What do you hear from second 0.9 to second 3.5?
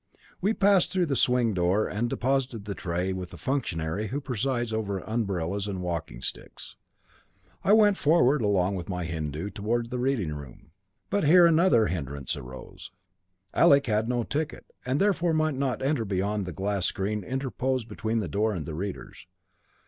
through the swing door and deposited the tray with the